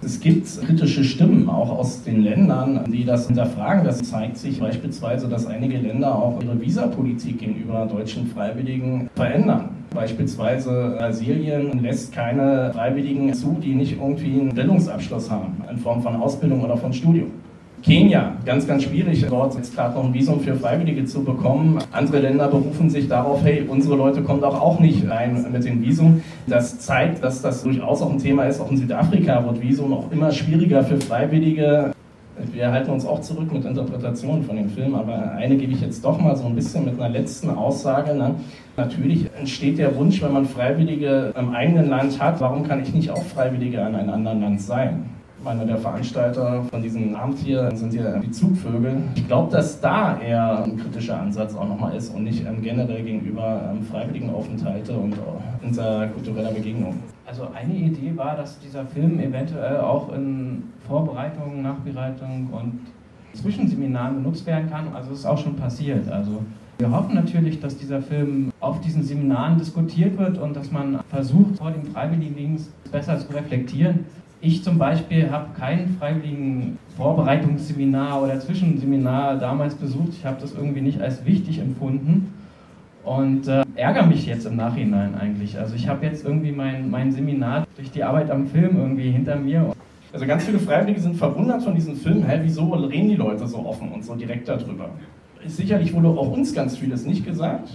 Es 0.00 0.20
gibt 0.20 0.46
kritische 0.64 1.02
Stimmen 1.02 1.48
auch 1.48 1.70
aus 1.70 2.04
den 2.04 2.22
Ländern, 2.22 2.84
die 2.86 3.04
das 3.04 3.26
hinterfragen. 3.26 3.84
Das 3.84 4.00
zeigt 4.02 4.36
sich 4.36 4.60
beispielsweise, 4.60 5.28
dass 5.28 5.46
einige 5.46 5.76
Länder 5.78 6.14
auch 6.14 6.40
ihre 6.40 6.60
Visapolitik 6.60 7.38
gegenüber 7.40 7.84
deutschen 7.86 8.28
Freiwilligen 8.28 9.10
verändern. 9.16 9.70
Beispielsweise 9.92 10.94
Brasilien 10.98 11.82
lässt 11.82 12.12
keine 12.12 12.70
Freiwilligen 12.72 13.34
zu, 13.34 13.56
die 13.60 13.74
nicht 13.74 13.98
irgendwie 14.00 14.40
einen 14.40 14.54
Bildungsabschluss 14.54 15.30
haben, 15.30 15.62
in 15.68 15.78
Form 15.78 16.00
von 16.00 16.14
Ausbildung 16.14 16.62
oder 16.62 16.76
von 16.76 16.92
Studium. 16.92 17.32
Kenia, 17.82 18.32
ganz, 18.44 18.66
ganz 18.66 18.82
schwierig, 18.82 19.24
dort 19.28 19.54
jetzt 19.54 19.74
gerade 19.74 19.94
noch 19.94 20.04
ein 20.04 20.12
Visum 20.12 20.40
für 20.40 20.54
Freiwillige 20.54 21.04
zu 21.04 21.22
bekommen. 21.22 21.78
Andere 21.92 22.18
Länder 22.18 22.48
berufen 22.48 22.90
sich 22.90 23.08
darauf, 23.08 23.44
hey, 23.44 23.64
unsere 23.68 23.96
Leute 23.96 24.22
kommen 24.22 24.40
doch 24.40 24.60
auch 24.60 24.80
nicht 24.80 25.08
rein 25.08 25.46
mit 25.52 25.64
dem 25.64 25.82
Visum. 25.82 26.22
Das 26.46 26.80
zeigt, 26.80 27.22
dass 27.22 27.40
das 27.40 27.62
durchaus 27.62 28.02
auch 28.02 28.10
ein 28.10 28.18
Thema 28.18 28.44
ist. 28.44 28.60
Auch 28.60 28.70
in 28.70 28.76
Südafrika 28.76 29.44
wird 29.44 29.62
Visum 29.62 29.92
auch 29.92 30.10
immer 30.10 30.32
schwieriger 30.32 30.82
für 30.82 31.00
Freiwillige. 31.00 31.92
Wir 32.52 32.70
halten 32.70 32.90
uns 32.90 33.06
auch 33.06 33.20
zurück 33.20 33.52
mit 33.52 33.64
Interpretationen 33.64 34.44
von 34.44 34.56
dem 34.56 34.70
Film, 34.70 34.94
aber 34.94 35.32
eine 35.32 35.56
gebe 35.56 35.72
ich 35.72 35.80
jetzt 35.80 36.04
doch 36.04 36.20
mal 36.20 36.36
so 36.36 36.46
ein 36.46 36.54
bisschen 36.54 36.84
mit 36.84 37.00
einer 37.00 37.08
letzten 37.08 37.50
Aussage. 37.50 38.14
Ne? 38.14 38.34
Natürlich 38.76 39.26
entsteht 39.38 39.78
der 39.78 39.94
Wunsch, 39.96 40.22
wenn 40.22 40.32
man 40.32 40.46
Freiwillige 40.46 41.32
im 41.38 41.50
eigenen 41.50 41.88
Land 41.88 42.20
hat, 42.20 42.40
warum 42.40 42.66
kann 42.66 42.82
ich 42.82 42.92
nicht 42.92 43.10
auch 43.10 43.22
Freiwillige 43.22 43.84
an 43.84 43.94
einem 43.94 44.10
anderen 44.10 44.40
Land 44.40 44.60
sein? 44.60 45.17
Einer 45.44 45.64
der 45.64 45.78
Veranstalter 45.78 46.64
von 46.64 46.82
diesem 46.82 47.14
Abend 47.14 47.38
hier 47.38 47.70
sind 47.74 47.94
ja 47.94 48.18
die 48.18 48.30
Zugvögel. 48.30 49.02
Ich 49.14 49.26
glaube, 49.26 49.50
dass 49.52 49.80
da 49.80 50.20
eher 50.20 50.64
ein 50.64 50.76
kritischer 50.76 51.20
Ansatz 51.20 51.54
auch 51.54 51.68
nochmal 51.68 51.94
ist 51.96 52.14
und 52.14 52.24
nicht 52.24 52.44
ähm, 52.46 52.60
generell 52.62 53.02
gegenüber 53.02 53.70
ähm, 53.72 53.82
freiwilligen 53.82 54.30
Aufenthalte 54.30 54.92
und 54.92 55.14
äh, 55.14 55.66
interkultureller 55.66 56.52
Begegnung. 56.52 56.96
Also 57.26 57.48
eine 57.54 57.74
Idee 57.74 58.16
war, 58.16 58.36
dass 58.36 58.58
dieser 58.58 58.84
Film 58.86 59.20
eventuell 59.20 59.78
auch 59.78 60.12
in 60.12 60.64
Vorbereitungen, 60.86 61.62
Nachbereitungen 61.62 62.48
und 62.50 62.80
Zwischenseminaren 63.34 64.22
benutzt 64.22 64.46
werden 64.46 64.70
kann. 64.70 64.86
Also 64.94 65.12
es 65.12 65.20
ist 65.20 65.26
auch 65.26 65.38
schon 65.38 65.54
passiert. 65.54 66.10
Also 66.10 66.42
wir 66.78 66.90
hoffen 66.90 67.14
natürlich, 67.14 67.60
dass 67.60 67.76
dieser 67.76 68.00
Film 68.00 68.50
auf 68.60 68.80
diesen 68.80 69.02
Seminaren 69.02 69.58
diskutiert 69.58 70.16
wird 70.18 70.38
und 70.38 70.54
dass 70.56 70.70
man 70.70 71.00
versucht, 71.10 71.58
vor 71.58 71.70
dem 71.70 71.84
Freiwilligendienst 71.84 72.70
besser 72.90 73.18
zu 73.18 73.32
reflektieren, 73.32 74.06
ich 74.40 74.62
zum 74.62 74.78
Beispiel 74.78 75.30
habe 75.30 75.48
kein 75.58 75.96
freiwilligen 75.98 76.78
Vorbereitungsseminar 76.96 78.22
oder 78.22 78.38
Zwischenseminar 78.38 79.36
damals 79.36 79.74
besucht. 79.74 80.10
Ich 80.12 80.24
habe 80.24 80.40
das 80.40 80.54
irgendwie 80.54 80.80
nicht 80.80 81.00
als 81.00 81.24
wichtig 81.24 81.58
empfunden 81.58 82.32
und 83.04 83.48
äh, 83.48 83.64
ärgere 83.74 84.06
mich 84.06 84.26
jetzt 84.26 84.46
im 84.46 84.56
Nachhinein 84.56 85.14
eigentlich. 85.14 85.58
Also 85.58 85.74
ich 85.74 85.88
habe 85.88 86.06
jetzt 86.06 86.24
irgendwie 86.24 86.52
mein, 86.52 86.90
mein 86.90 87.10
Seminar 87.10 87.66
durch 87.76 87.90
die 87.90 88.04
Arbeit 88.04 88.30
am 88.30 88.46
Film 88.46 88.76
irgendwie 88.76 89.10
hinter 89.10 89.36
mir. 89.36 89.72
Also 90.12 90.26
ganz 90.26 90.44
viele 90.44 90.58
Freiwillige 90.58 91.00
sind 91.00 91.16
verwundert 91.16 91.62
von 91.62 91.74
diesem 91.74 91.96
Film. 91.96 92.24
Hä, 92.24 92.40
wieso 92.42 92.72
reden 92.72 93.08
die 93.08 93.16
Leute 93.16 93.46
so 93.46 93.58
offen 93.58 93.90
und 93.90 94.04
so 94.04 94.14
direkt 94.14 94.48
darüber? 94.48 94.90
Sicherlich 95.46 95.92
wurde 95.92 96.08
auch 96.08 96.32
uns 96.32 96.54
ganz 96.54 96.76
vieles 96.76 97.06
nicht 97.06 97.24
gesagt. 97.24 97.70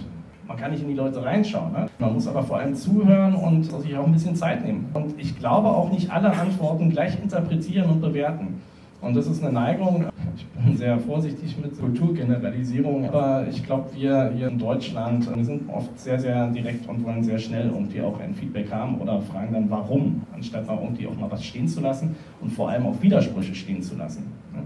Man 0.46 0.56
kann 0.56 0.70
nicht 0.70 0.82
in 0.82 0.88
die 0.88 0.94
Leute 0.94 1.22
reinschauen. 1.24 1.72
Ne? 1.72 1.86
Man 1.98 2.12
muss 2.12 2.26
aber 2.26 2.42
vor 2.42 2.58
allem 2.58 2.74
zuhören 2.74 3.34
und 3.34 3.64
sich 3.64 3.96
auch 3.96 4.06
ein 4.06 4.12
bisschen 4.12 4.36
Zeit 4.36 4.64
nehmen. 4.64 4.90
Und 4.92 5.18
ich 5.18 5.38
glaube 5.38 5.68
auch 5.68 5.90
nicht 5.90 6.10
alle 6.10 6.32
Antworten 6.32 6.90
gleich 6.90 7.20
interpretieren 7.20 7.88
und 7.88 8.00
bewerten. 8.00 8.60
Und 9.00 9.14
das 9.14 9.26
ist 9.26 9.42
eine 9.42 9.52
Neigung. 9.52 10.06
Ich 10.36 10.46
bin 10.46 10.76
sehr 10.76 10.98
vorsichtig 10.98 11.56
mit 11.62 11.78
Kulturgeneralisierung, 11.78 13.06
aber 13.06 13.46
ich 13.48 13.62
glaube, 13.62 13.90
wir 13.94 14.32
hier 14.34 14.48
in 14.48 14.58
Deutschland, 14.58 15.34
wir 15.34 15.44
sind 15.44 15.68
oft 15.68 15.98
sehr, 15.98 16.18
sehr 16.18 16.48
direkt 16.48 16.88
und 16.88 17.04
wollen 17.04 17.22
sehr 17.22 17.38
schnell 17.38 17.66
irgendwie 17.66 18.00
auch 18.00 18.18
ein 18.18 18.34
Feedback 18.34 18.72
haben 18.72 18.98
oder 18.98 19.20
fragen 19.20 19.52
dann, 19.52 19.70
warum, 19.70 20.22
anstatt 20.32 20.66
mal 20.66 20.78
irgendwie 20.80 21.06
auch 21.06 21.16
mal 21.16 21.30
was 21.30 21.44
stehen 21.44 21.68
zu 21.68 21.80
lassen 21.82 22.16
und 22.40 22.50
vor 22.50 22.70
allem 22.70 22.86
auch 22.86 23.00
Widersprüche 23.00 23.54
stehen 23.54 23.82
zu 23.82 23.94
lassen. 23.96 24.24
Ne? 24.54 24.62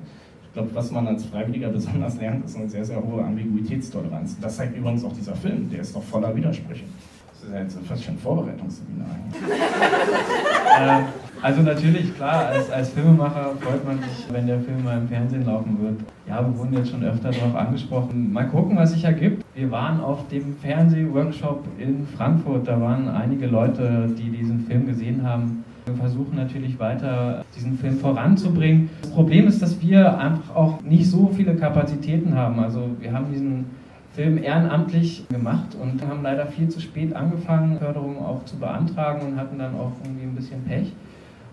Glaube, 0.58 0.74
was 0.74 0.90
man 0.90 1.06
als 1.06 1.24
Freiwilliger 1.24 1.68
besonders 1.68 2.18
lernt, 2.18 2.44
ist 2.44 2.56
eine 2.56 2.68
sehr, 2.68 2.84
sehr 2.84 3.00
hohe 3.00 3.22
Ambiguitätstoleranz. 3.22 4.40
Das 4.40 4.56
zeigt 4.56 4.76
übrigens 4.76 5.04
auch 5.04 5.12
dieser 5.12 5.36
Film, 5.36 5.70
der 5.70 5.82
ist 5.82 5.94
doch 5.94 6.02
voller 6.02 6.34
Widersprüche. 6.34 6.82
Das 7.30 7.44
ist 7.44 7.54
ja 7.54 7.62
jetzt 7.62 7.78
fast 7.86 8.02
schon 8.02 8.14
ein 8.14 8.18
Vorbereitungsseminar. 8.18 9.06
äh, 10.80 11.02
also 11.40 11.62
natürlich, 11.62 12.12
klar, 12.16 12.46
als, 12.46 12.68
als 12.72 12.88
Filmemacher 12.88 13.52
freut 13.60 13.86
man 13.86 14.00
sich, 14.00 14.26
wenn 14.32 14.48
der 14.48 14.58
Film 14.58 14.82
mal 14.82 14.98
im 14.98 15.06
Fernsehen 15.06 15.46
laufen 15.46 15.80
wird. 15.80 16.00
Ja, 16.26 16.44
wir 16.44 16.58
wurden 16.58 16.72
jetzt 16.72 16.90
schon 16.90 17.04
öfter 17.04 17.30
darauf 17.30 17.54
angesprochen. 17.54 18.32
Mal 18.32 18.48
gucken, 18.48 18.76
was 18.76 18.94
sich 18.94 19.04
ergibt. 19.04 19.44
Wir 19.54 19.70
waren 19.70 20.00
auf 20.00 20.26
dem 20.26 20.56
Fernsehworkshop 20.56 21.66
in 21.78 22.04
Frankfurt. 22.16 22.66
Da 22.66 22.80
waren 22.80 23.08
einige 23.08 23.46
Leute, 23.46 24.10
die 24.18 24.28
diesen 24.30 24.66
Film 24.66 24.86
gesehen 24.88 25.22
haben. 25.22 25.64
Wir 25.88 25.96
versuchen 25.96 26.36
natürlich 26.36 26.78
weiter, 26.78 27.44
diesen 27.56 27.78
Film 27.78 27.98
voranzubringen. 27.98 28.90
Das 29.00 29.10
Problem 29.10 29.46
ist, 29.46 29.62
dass 29.62 29.80
wir 29.80 30.18
einfach 30.18 30.54
auch 30.54 30.82
nicht 30.82 31.10
so 31.10 31.30
viele 31.34 31.56
Kapazitäten 31.56 32.34
haben. 32.34 32.60
Also 32.60 32.90
wir 33.00 33.12
haben 33.12 33.32
diesen 33.32 33.64
Film 34.14 34.36
ehrenamtlich 34.36 35.26
gemacht 35.28 35.74
und 35.80 36.06
haben 36.06 36.22
leider 36.22 36.46
viel 36.46 36.68
zu 36.68 36.80
spät 36.80 37.16
angefangen, 37.16 37.78
Förderungen 37.78 38.18
auch 38.18 38.44
zu 38.44 38.56
beantragen 38.58 39.26
und 39.26 39.36
hatten 39.38 39.58
dann 39.58 39.74
auch 39.76 39.92
irgendwie 40.04 40.24
ein 40.24 40.34
bisschen 40.34 40.62
Pech 40.64 40.92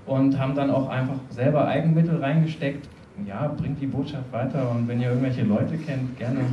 und 0.05 0.37
haben 0.37 0.53
dann 0.53 0.69
auch 0.69 0.89
einfach 0.89 1.19
selber 1.29 1.67
Eigenmittel 1.67 2.17
reingesteckt. 2.17 2.89
Ja, 3.25 3.49
bringt 3.55 3.79
die 3.79 3.87
Botschaft 3.87 4.33
weiter 4.33 4.69
und 4.69 4.89
wenn 4.89 4.99
ihr 4.99 5.09
irgendwelche 5.09 5.43
Leute 5.43 5.77
kennt, 5.77 6.17
gerne. 6.17 6.39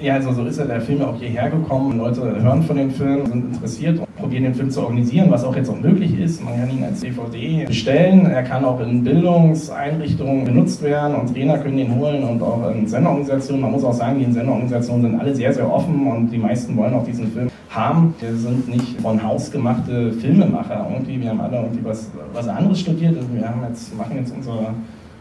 Ja, 0.00 0.14
also 0.14 0.32
so 0.32 0.44
ist 0.46 0.58
ja 0.58 0.64
der 0.64 0.80
Film 0.80 1.00
auch 1.02 1.16
hierher 1.16 1.48
gekommen. 1.48 1.96
Leute 1.96 2.22
hören 2.22 2.62
von 2.64 2.76
dem 2.76 2.90
Film, 2.90 3.24
sind 3.24 3.54
interessiert 3.54 4.00
probieren 4.22 4.44
den 4.44 4.54
Film 4.54 4.70
zu 4.70 4.80
organisieren, 4.80 5.30
was 5.30 5.44
auch 5.44 5.54
jetzt 5.54 5.68
auch 5.68 5.80
möglich 5.80 6.18
ist. 6.18 6.42
Man 6.42 6.56
kann 6.56 6.70
ihn 6.70 6.84
als 6.84 7.00
DVD 7.00 7.64
bestellen. 7.66 8.26
Er 8.26 8.44
kann 8.44 8.64
auch 8.64 8.80
in 8.80 9.02
Bildungseinrichtungen 9.02 10.44
benutzt 10.44 10.80
werden 10.82 11.16
und 11.16 11.34
Trainer 11.34 11.58
können 11.58 11.78
ihn 11.78 11.94
holen 11.94 12.22
und 12.22 12.40
auch 12.40 12.70
in 12.70 12.86
Senderorganisationen. 12.86 13.60
Man 13.60 13.72
muss 13.72 13.84
auch 13.84 13.92
sagen, 13.92 14.20
die 14.20 14.32
Senderorganisationen 14.32 15.10
sind 15.10 15.20
alle 15.20 15.34
sehr, 15.34 15.52
sehr 15.52 15.70
offen 15.70 16.06
und 16.06 16.30
die 16.30 16.38
meisten 16.38 16.76
wollen 16.76 16.94
auch 16.94 17.04
diesen 17.04 17.30
Film 17.32 17.50
haben. 17.68 18.14
Wir 18.20 18.34
sind 18.36 18.68
nicht 18.68 19.00
von 19.00 19.22
Haus 19.22 19.50
gemachte 19.50 20.12
Filmemacher 20.12 20.86
irgendwie. 20.90 21.20
Wir 21.20 21.30
haben 21.30 21.40
alle 21.40 21.56
irgendwie 21.56 21.84
was, 21.84 22.10
was 22.32 22.46
anderes 22.46 22.80
studiert. 22.80 23.16
Also 23.16 23.28
wir 23.34 23.48
haben 23.48 23.60
jetzt, 23.68 23.96
machen 23.96 24.16
jetzt 24.16 24.32
unsere 24.34 24.74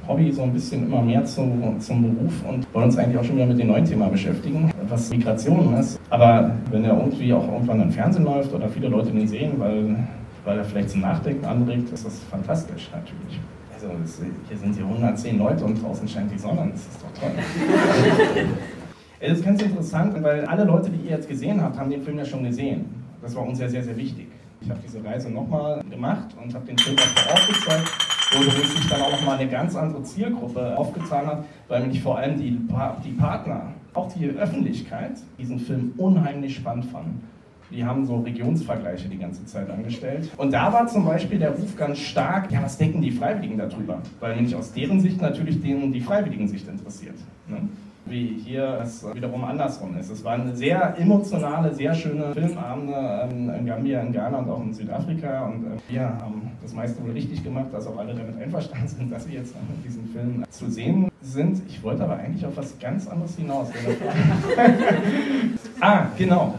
Hobby 0.07 0.31
so 0.31 0.43
ein 0.43 0.53
bisschen 0.53 0.85
immer 0.85 1.01
mehr 1.01 1.23
zum, 1.25 1.79
zum 1.79 2.01
Beruf 2.03 2.33
und 2.47 2.73
wollen 2.73 2.85
uns 2.85 2.97
eigentlich 2.97 3.17
auch 3.17 3.23
schon 3.23 3.35
wieder 3.35 3.47
mit 3.47 3.59
dem 3.59 3.67
neuen 3.67 3.85
Thema 3.85 4.07
beschäftigen, 4.07 4.70
was 4.87 5.09
Migration 5.09 5.73
ist. 5.75 5.99
Aber 6.09 6.51
wenn 6.71 6.83
er 6.83 6.97
irgendwie 6.97 7.33
auch 7.33 7.47
irgendwann 7.47 7.81
im 7.81 7.91
Fernsehen 7.91 8.25
läuft 8.25 8.53
oder 8.53 8.67
viele 8.69 8.87
Leute 8.87 9.11
den 9.11 9.27
sehen, 9.27 9.53
weil, 9.57 9.95
weil 10.45 10.57
er 10.57 10.63
vielleicht 10.63 10.89
zum 10.89 11.01
Nachdenken 11.01 11.45
anregt, 11.45 11.91
ist 11.91 12.05
das 12.05 12.19
fantastisch 12.29 12.89
natürlich. 12.93 13.39
Also 13.73 13.87
hier 14.47 14.57
sind 14.57 14.75
hier 14.75 14.85
110 14.85 15.39
Leute 15.39 15.65
und 15.65 15.81
draußen 15.81 16.07
scheint 16.07 16.31
die 16.31 16.37
Sonne, 16.37 16.69
das 16.71 16.81
ist 16.81 17.01
doch 17.01 17.21
toll. 17.21 17.31
Es 19.23 19.37
ist 19.37 19.45
ganz 19.45 19.61
interessant, 19.61 20.15
weil 20.23 20.43
alle 20.45 20.63
Leute, 20.63 20.89
die 20.89 21.05
ihr 21.05 21.11
jetzt 21.11 21.29
gesehen 21.29 21.61
habt, 21.61 21.77
haben 21.77 21.91
den 21.91 22.01
Film 22.01 22.17
ja 22.17 22.25
schon 22.25 22.43
gesehen. 22.43 22.85
Das 23.21 23.35
war 23.35 23.47
uns 23.47 23.59
ja 23.59 23.69
sehr, 23.69 23.83
sehr 23.83 23.95
wichtig. 23.95 24.27
Ich 24.61 24.67
habe 24.67 24.79
diese 24.83 25.03
Reise 25.03 25.29
nochmal 25.29 25.83
gemacht 25.91 26.35
und 26.41 26.51
habe 26.55 26.65
den 26.65 26.75
Film 26.79 26.97
auch 26.97 27.21
vor 27.21 27.33
Ort 27.33 27.47
gezeigt, 27.47 27.91
wo 28.31 28.41
sich 28.41 28.89
dann 28.89 28.99
auch 28.99 29.11
nochmal 29.11 29.37
eine 29.37 29.47
ganz 29.47 29.75
andere 29.75 30.01
Zielgruppe 30.01 30.75
aufgetan 30.75 31.27
hat, 31.27 31.45
weil 31.67 31.81
nämlich 31.81 32.01
vor 32.01 32.17
allem 32.17 32.35
die, 32.35 32.57
die 33.05 33.11
Partner, 33.11 33.73
auch 33.93 34.11
die 34.13 34.29
Öffentlichkeit, 34.29 35.13
diesen 35.37 35.59
Film 35.59 35.93
unheimlich 35.97 36.55
spannend 36.55 36.85
fanden. 36.85 37.21
Die 37.71 37.85
haben 37.85 38.05
so 38.05 38.17
Regionsvergleiche 38.19 39.07
die 39.07 39.17
ganze 39.17 39.45
Zeit 39.45 39.69
angestellt. 39.69 40.29
Und 40.35 40.51
da 40.51 40.73
war 40.73 40.87
zum 40.87 41.05
Beispiel 41.05 41.39
der 41.39 41.51
Ruf 41.51 41.77
ganz 41.77 41.99
stark, 41.99 42.51
ja, 42.51 42.61
was 42.61 42.77
denken 42.77 43.01
die 43.01 43.11
Freiwilligen 43.11 43.57
darüber? 43.57 43.99
Weil 44.19 44.35
nämlich 44.35 44.53
aus 44.55 44.73
deren 44.73 44.99
Sicht 44.99 45.21
natürlich 45.21 45.61
denen 45.61 45.93
die 45.93 46.01
Freiwilligen 46.01 46.47
Sicht 46.47 46.67
interessiert. 46.67 47.15
Ne? 47.47 47.69
wie 48.05 48.41
hier 48.43 48.79
es 48.81 49.05
wiederum 49.13 49.43
andersrum 49.43 49.95
ist. 49.97 50.09
Es 50.09 50.23
waren 50.23 50.53
sehr 50.55 50.97
emotionale, 50.97 51.73
sehr 51.73 51.93
schöne 51.93 52.33
Filmabende 52.33 53.55
in 53.57 53.65
Gambia, 53.65 54.01
in 54.01 54.11
Ghana 54.11 54.39
und 54.39 54.49
auch 54.49 54.61
in 54.61 54.73
Südafrika. 54.73 55.45
Und 55.45 55.65
äh, 55.65 55.77
wir 55.87 56.01
haben 56.01 56.51
das 56.61 56.73
meiste 56.73 57.03
wohl 57.03 57.11
richtig 57.11 57.43
gemacht, 57.43 57.67
dass 57.71 57.87
auch 57.87 57.97
alle 57.97 58.13
damit 58.13 58.41
einverstanden 58.41 58.87
sind, 58.87 59.11
dass 59.11 59.27
wir 59.27 59.39
jetzt 59.39 59.55
in 59.55 59.83
diesem 59.83 60.05
Film 60.07 60.43
zu 60.49 60.69
sehen 60.69 61.10
sind. 61.21 61.61
Ich 61.67 61.83
wollte 61.83 62.03
aber 62.03 62.17
eigentlich 62.17 62.45
auf 62.45 62.57
was 62.57 62.77
ganz 62.79 63.07
anderes 63.07 63.35
hinaus. 63.35 63.67
ah, 65.79 66.07
genau 66.17 66.55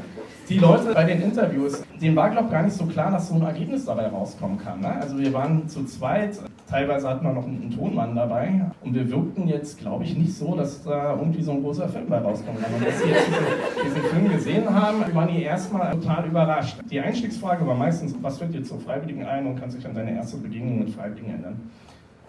die 0.53 0.59
Leute 0.59 0.93
bei 0.93 1.05
den 1.05 1.23
Interviews, 1.23 1.83
denen 2.01 2.15
war, 2.17 2.31
glaube 2.31 2.47
ich, 2.47 2.53
gar 2.53 2.63
nicht 2.63 2.77
so 2.77 2.85
klar, 2.85 3.11
dass 3.11 3.29
so 3.29 3.35
ein 3.35 3.43
Ergebnis 3.43 3.87
dabei 3.87 4.09
rauskommen 4.09 4.59
kann. 4.59 4.81
Ne? 4.81 4.95
Also 5.01 5.19
wir 5.19 5.33
waren 5.33 5.69
zu 5.69 5.85
zweit, 5.85 6.39
teilweise 6.69 7.09
hatten 7.09 7.25
wir 7.25 7.33
noch 7.33 7.47
einen, 7.47 7.71
Tonmann 7.71 8.15
dabei 8.15 8.67
und 8.83 8.95
wir 8.95 9.11
wirkten 9.11 9.49
jetzt, 9.49 9.79
glaube 9.79 10.05
ich, 10.05 10.17
nicht 10.17 10.35
so, 10.35 10.55
dass 10.55 10.83
da 10.83 11.17
irgendwie 11.17 11.43
so 11.43 11.53
ein 11.53 11.63
großer 11.63 11.89
Film 11.89 12.07
bei 12.09 12.19
rauskommen 12.19 12.61
kann. 12.61 12.75
Und 12.75 12.85
als 12.85 13.03
sie 13.03 13.09
jetzt 13.09 13.29
diese, 13.29 13.89
diesen 13.89 14.11
Film 14.11 14.31
gesehen 14.31 14.75
haben, 14.75 15.03
waren 15.15 15.29
die 15.29 15.43
erstmal 15.43 15.93
total 15.93 16.27
überrascht. 16.27 16.79
Die 16.91 17.01
Einstiegsfrage 17.01 17.67
war 17.67 17.75
meistens, 17.75 18.15
was 18.21 18.39
fällt 18.39 18.53
dir 18.53 18.63
zur 18.63 18.79
Freiwilligen 18.81 19.25
ein 19.25 19.47
und 19.47 19.59
kann 19.59 19.71
sich 19.71 19.87
an 19.87 19.95
deine 19.95 20.15
erste 20.15 20.37
Begegnung 20.37 20.81
mit 20.81 20.91
Freiwilligen 20.91 21.31
erinnern? 21.31 21.71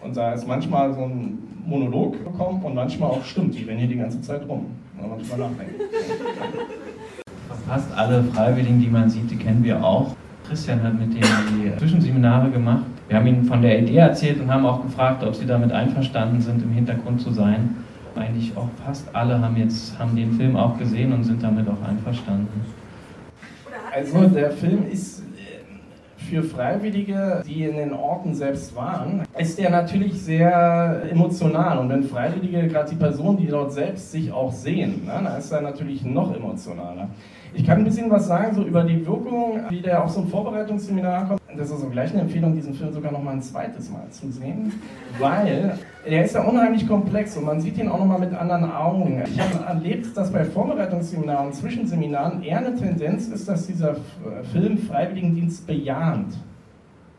Und 0.04 0.16
da 0.16 0.32
ist 0.32 0.46
manchmal 0.46 0.92
so 0.94 1.00
ein 1.00 1.38
Monolog 1.66 2.22
gekommen 2.22 2.62
und 2.62 2.74
manchmal 2.74 3.10
auch 3.10 3.24
stimmt, 3.24 3.54
die 3.54 3.64
rennen 3.64 3.78
hier 3.78 3.88
die 3.88 3.96
ganze 3.96 4.20
Zeit 4.20 4.46
rum. 4.46 4.66
Wenn 4.98 5.08
man 5.08 5.18
drüber 5.18 5.36
nachdenkt 5.38 5.80
fast 7.66 7.92
alle 7.96 8.22
Freiwilligen, 8.24 8.80
die 8.80 8.88
man 8.88 9.08
sieht, 9.08 9.30
die 9.30 9.36
kennen 9.36 9.62
wir 9.64 9.82
auch. 9.82 10.14
Christian 10.46 10.82
hat 10.82 10.98
mit 10.98 11.14
denen 11.14 11.62
die 11.62 11.76
Zwischenseminare 11.78 12.50
gemacht. 12.50 12.84
Wir 13.08 13.16
haben 13.16 13.26
ihnen 13.26 13.44
von 13.44 13.62
der 13.62 13.80
Idee 13.80 13.96
erzählt 13.96 14.40
und 14.40 14.52
haben 14.52 14.66
auch 14.66 14.82
gefragt, 14.82 15.24
ob 15.24 15.34
sie 15.34 15.46
damit 15.46 15.72
einverstanden 15.72 16.40
sind, 16.40 16.62
im 16.62 16.70
Hintergrund 16.72 17.20
zu 17.20 17.30
sein. 17.32 17.76
Eigentlich 18.14 18.56
auch 18.56 18.68
fast 18.84 19.06
alle 19.14 19.40
haben 19.40 19.56
jetzt 19.56 19.98
haben 19.98 20.14
den 20.14 20.32
Film 20.32 20.56
auch 20.56 20.78
gesehen 20.78 21.12
und 21.12 21.24
sind 21.24 21.42
damit 21.42 21.66
auch 21.68 21.88
einverstanden. 21.88 22.60
Also 23.92 24.26
der 24.28 24.50
Film 24.50 24.84
ist 24.90 25.13
für 26.24 26.42
Freiwillige, 26.42 27.42
die 27.46 27.64
in 27.64 27.76
den 27.76 27.92
Orten 27.92 28.34
selbst 28.34 28.74
waren, 28.74 29.22
ist 29.38 29.58
der 29.58 29.70
natürlich 29.70 30.14
sehr 30.14 31.02
emotional. 31.10 31.78
Und 31.78 31.88
wenn 31.90 32.02
Freiwillige, 32.04 32.66
gerade 32.68 32.90
die 32.90 32.96
Personen, 32.96 33.36
die 33.38 33.46
dort 33.46 33.72
selbst 33.72 34.12
sich 34.12 34.32
auch 34.32 34.52
sehen, 34.52 35.04
ne, 35.04 35.20
dann 35.22 35.38
ist 35.38 35.52
er 35.52 35.60
natürlich 35.60 36.04
noch 36.04 36.34
emotionaler. 36.34 37.08
Ich 37.52 37.64
kann 37.64 37.78
ein 37.78 37.84
bisschen 37.84 38.10
was 38.10 38.26
sagen 38.26 38.54
so 38.54 38.62
über 38.62 38.82
die 38.82 39.06
Wirkung, 39.06 39.60
wie 39.68 39.80
der 39.80 40.02
auf 40.02 40.10
so 40.10 40.20
ein 40.20 40.26
Vorbereitungsseminar 40.26 41.28
kommt. 41.28 41.40
Das 41.56 41.70
ist 41.70 41.80
so 41.80 41.88
gleich 41.88 42.10
eine 42.12 42.22
Empfehlung, 42.22 42.54
diesen 42.54 42.74
Film 42.74 42.92
sogar 42.92 43.12
noch 43.12 43.22
mal 43.22 43.32
ein 43.32 43.42
zweites 43.42 43.90
Mal 43.90 44.08
zu 44.10 44.30
sehen, 44.30 44.72
weil 45.18 45.78
er 46.04 46.24
ist 46.24 46.34
ja 46.34 46.42
unheimlich 46.42 46.86
komplex 46.86 47.36
und 47.36 47.44
man 47.44 47.60
sieht 47.60 47.78
ihn 47.78 47.88
auch 47.88 47.98
noch 47.98 48.06
mal 48.06 48.18
mit 48.18 48.34
anderen 48.34 48.70
Augen. 48.72 49.22
Ich 49.24 49.40
habe 49.40 49.64
erlebt, 49.64 50.16
dass 50.16 50.32
bei 50.32 50.44
Vorbereitungsseminaren 50.44 51.46
und 51.46 51.54
Zwischenseminaren 51.54 52.42
eher 52.42 52.58
eine 52.58 52.74
Tendenz 52.74 53.28
ist, 53.28 53.48
dass 53.48 53.66
dieser 53.66 53.96
Film 54.52 54.78
Freiwilligendienst 54.78 55.66
bejahend, 55.66 56.34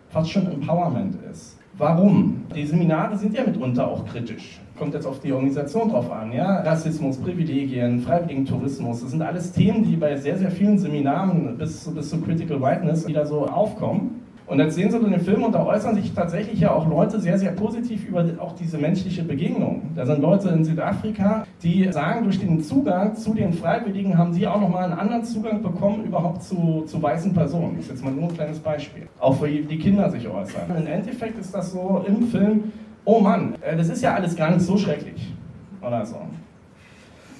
fast 0.09 0.31
schon 0.31 0.51
Empowerment 0.51 1.15
ist. 1.31 1.57
Warum? 1.77 2.43
Die 2.55 2.65
Seminare 2.65 3.17
sind 3.17 3.35
ja 3.35 3.43
mitunter 3.43 3.87
auch 3.87 4.05
kritisch. 4.05 4.61
Kommt 4.77 4.93
jetzt 4.93 5.05
auf 5.05 5.19
die 5.19 5.31
Organisation 5.31 5.89
drauf 5.89 6.11
an, 6.11 6.31
ja? 6.31 6.61
Rassismus, 6.61 7.17
Privilegien, 7.17 8.01
Freiwilligentourismus, 8.01 9.01
das 9.01 9.11
sind 9.11 9.21
alles 9.21 9.53
Themen, 9.53 9.83
die 9.83 9.95
bei 9.95 10.17
sehr, 10.17 10.37
sehr 10.37 10.51
vielen 10.51 10.77
Seminaren 10.77 11.57
bis, 11.57 11.85
bis 11.93 12.09
zu 12.09 12.21
Critical 12.21 12.61
Whiteness 12.61 13.07
wieder 13.07 13.25
so 13.25 13.45
aufkommen. 13.45 14.24
Und 14.47 14.59
jetzt 14.59 14.75
sehen 14.75 14.91
Sie 14.91 14.99
den 14.99 15.19
Film 15.21 15.43
und 15.43 15.53
da 15.53 15.65
äußern 15.65 15.95
sich 15.95 16.13
tatsächlich 16.13 16.59
ja 16.59 16.71
auch 16.71 16.87
Leute 16.87 17.19
sehr, 17.19 17.39
sehr 17.39 17.51
positiv 17.51 18.07
über 18.07 18.23
auch 18.37 18.53
diese 18.53 18.77
menschliche 18.77 19.23
Begegnung. 19.23 19.89
Da 19.95 20.05
sind 20.05 20.21
Leute 20.21 20.49
in 20.49 20.63
Südafrika, 20.63 21.47
die 21.63 21.91
sagen, 21.91 22.25
durch 22.25 22.39
den 22.39 22.61
Zugang 22.61 23.15
zu 23.15 23.33
den 23.33 23.53
Freiwilligen 23.53 24.15
haben 24.17 24.33
sie 24.33 24.45
auch 24.45 24.61
nochmal 24.61 24.83
einen 24.83 24.99
anderen 24.99 25.23
Zugang 25.23 25.63
bekommen 25.63 26.05
überhaupt 26.05 26.43
zu, 26.43 26.83
zu 26.85 27.01
weißen 27.01 27.33
Personen. 27.33 27.77
Das 27.77 27.85
ist 27.85 27.91
jetzt 27.91 28.05
mal 28.05 28.13
nur 28.13 28.29
ein 28.29 28.35
kleines 28.35 28.59
Beispiel. 28.59 29.07
Auch 29.19 29.43
wie 29.43 29.61
die 29.61 29.79
Kinder 29.79 30.11
sich 30.11 30.27
äußern. 30.27 30.77
Im 30.77 30.85
Endeffekt 30.85 31.39
ist 31.39 31.53
das 31.53 31.71
so 31.71 32.05
im 32.07 32.27
Film, 32.27 32.71
oh 33.03 33.19
Mann, 33.19 33.55
äh, 33.61 33.75
das 33.75 33.89
ist 33.89 34.03
ja 34.03 34.13
alles 34.13 34.35
gar 34.35 34.51
nicht 34.51 34.61
so 34.61 34.77
schrecklich. 34.77 35.33
Oder 35.81 36.05
so. 36.05 36.17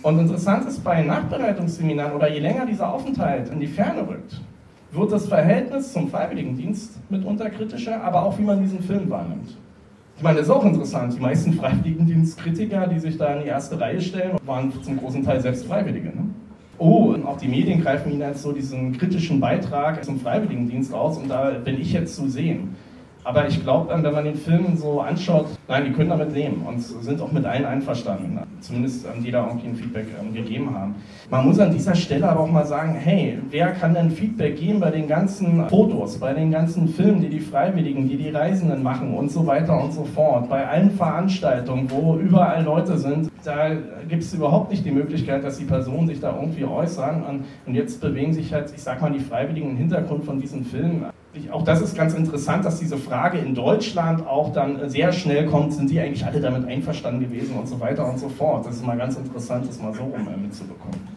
Und 0.01 0.19
interessant 0.19 0.67
ist 0.67 0.83
bei 0.83 1.03
Nachbereitungsseminaren 1.03 2.13
oder 2.13 2.31
je 2.31 2.39
länger 2.39 2.65
dieser 2.65 2.91
Aufenthalt 2.91 3.49
in 3.49 3.59
die 3.59 3.67
Ferne 3.67 4.07
rückt, 4.07 4.39
wird 4.95 5.11
das 5.11 5.27
Verhältnis 5.27 5.93
zum 5.93 6.09
Freiwilligendienst 6.09 6.99
mitunter 7.09 7.49
kritischer, 7.49 8.03
aber 8.03 8.23
auch 8.23 8.37
wie 8.37 8.43
man 8.43 8.61
diesen 8.61 8.81
Film 8.81 9.09
wahrnimmt. 9.09 9.57
Ich 10.17 10.23
meine, 10.23 10.37
das 10.37 10.47
ist 10.47 10.53
auch 10.53 10.63
interessant. 10.63 11.13
Die 11.13 11.19
meisten 11.19 11.53
Freiwilligendienstkritiker, 11.53 12.87
die 12.87 12.99
sich 12.99 13.17
da 13.17 13.33
in 13.33 13.43
die 13.43 13.49
erste 13.49 13.79
Reihe 13.79 13.99
stellen, 13.99 14.37
waren 14.45 14.71
zum 14.81 14.97
großen 14.97 15.23
Teil 15.23 15.41
selbst 15.41 15.65
Freiwillige. 15.65 16.07
Ne? 16.07 16.29
Oh, 16.77 17.13
und 17.13 17.25
auch 17.25 17.37
die 17.37 17.47
Medien 17.47 17.81
greifen 17.81 18.11
ihnen 18.11 18.21
jetzt 18.21 18.41
so 18.41 18.51
diesen 18.51 18.97
kritischen 18.97 19.39
Beitrag 19.39 20.03
zum 20.03 20.19
Freiwilligendienst 20.19 20.93
aus 20.93 21.17
und 21.17 21.29
da 21.29 21.51
bin 21.51 21.79
ich 21.79 21.93
jetzt 21.93 22.15
zu 22.15 22.29
sehen. 22.29 22.75
Aber 23.25 23.47
ich 23.47 23.61
glaube, 23.63 23.91
wenn 23.91 24.13
man 24.13 24.23
den 24.23 24.35
Film 24.35 24.77
so 24.77 25.01
anschaut, 25.01 25.47
nein, 25.67 25.85
die 25.85 25.91
können 25.91 26.09
damit 26.11 26.31
leben 26.31 26.61
und 26.61 26.79
sind 26.79 27.19
auch 27.19 27.31
mit 27.31 27.43
allen 27.43 27.65
einverstanden. 27.65 28.39
Zumindest 28.59 29.07
die 29.25 29.31
da 29.31 29.47
irgendwie 29.47 29.69
ein 29.69 29.75
Feedback 29.75 30.05
ähm, 30.21 30.31
gegeben 30.31 30.75
haben. 30.75 30.95
Man 31.31 31.47
muss 31.47 31.59
an 31.59 31.71
dieser 31.71 31.95
Stelle 31.95 32.29
aber 32.29 32.41
auch 32.41 32.51
mal 32.51 32.65
sagen, 32.65 32.93
hey, 32.93 33.39
wer 33.49 33.71
kann 33.71 33.95
denn 33.95 34.11
Feedback 34.11 34.59
geben 34.59 34.79
bei 34.79 34.91
den 34.91 35.07
ganzen 35.07 35.67
Fotos, 35.69 36.19
bei 36.19 36.33
den 36.33 36.51
ganzen 36.51 36.87
Filmen, 36.87 37.19
die 37.19 37.29
die 37.29 37.39
Freiwilligen, 37.39 38.07
die 38.07 38.17
die 38.17 38.29
Reisenden 38.29 38.83
machen 38.83 39.15
und 39.15 39.31
so 39.31 39.47
weiter 39.47 39.83
und 39.83 39.91
so 39.91 40.03
fort, 40.03 40.47
bei 40.47 40.67
allen 40.67 40.91
Veranstaltungen, 40.91 41.89
wo 41.89 42.17
überall 42.17 42.63
Leute 42.63 42.95
sind, 42.97 43.31
da 43.43 43.71
gibt 44.07 44.21
es 44.21 44.33
überhaupt 44.33 44.69
nicht 44.69 44.85
die 44.85 44.91
Möglichkeit, 44.91 45.43
dass 45.43 45.57
die 45.57 45.65
Personen 45.65 46.07
sich 46.07 46.19
da 46.19 46.35
irgendwie 46.39 46.65
äußern. 46.65 47.43
Und 47.65 47.73
jetzt 47.73 48.01
bewegen 48.01 48.33
sich 48.33 48.53
halt, 48.53 48.71
ich 48.75 48.81
sag 48.81 49.01
mal, 49.01 49.11
die 49.11 49.19
Freiwilligen 49.19 49.71
im 49.71 49.77
Hintergrund 49.77 50.25
von 50.25 50.39
diesen 50.39 50.63
Filmen 50.63 51.05
auch 51.51 51.63
das 51.63 51.81
ist 51.81 51.95
ganz 51.95 52.13
interessant, 52.13 52.65
dass 52.65 52.79
diese 52.79 52.97
Frage 52.97 53.37
in 53.37 53.55
Deutschland 53.55 54.25
auch 54.27 54.53
dann 54.53 54.89
sehr 54.89 55.11
schnell 55.11 55.45
kommt, 55.45 55.73
sind 55.73 55.89
die 55.89 55.99
eigentlich 55.99 56.25
alle 56.25 56.39
damit 56.39 56.67
einverstanden 56.67 57.21
gewesen 57.21 57.57
und 57.57 57.67
so 57.67 57.79
weiter 57.79 58.07
und 58.07 58.19
so 58.19 58.29
fort. 58.29 58.65
Das 58.65 58.75
ist 58.75 58.85
mal 58.85 58.97
ganz 58.97 59.15
interessant, 59.15 59.67
das 59.67 59.79
mal 59.79 59.93
so 59.93 60.03
rum 60.03 60.27
äh, 60.27 60.37
mitzubekommen. 60.37 61.14